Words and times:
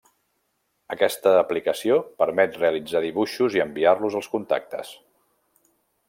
Aquesta 0.93 1.33
aplicació 1.41 1.97
permet 2.23 2.57
realitzar 2.63 3.01
dibuixos 3.03 3.59
i 3.59 3.63
enviar-los 3.67 4.17
als 4.21 4.31
contactes. 4.37 4.95